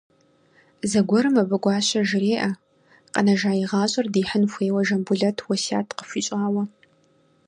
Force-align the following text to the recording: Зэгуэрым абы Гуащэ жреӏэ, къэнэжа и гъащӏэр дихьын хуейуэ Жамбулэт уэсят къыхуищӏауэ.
Зэгуэрым 0.89 1.35
абы 1.41 1.57
Гуащэ 1.63 2.01
жреӏэ, 2.09 2.47
къэнэжа 3.13 3.51
и 3.61 3.65
гъащӏэр 3.69 4.07
дихьын 4.13 4.43
хуейуэ 4.51 4.81
Жамбулэт 4.87 5.37
уэсят 5.47 5.87
къыхуищӏауэ. 5.97 6.63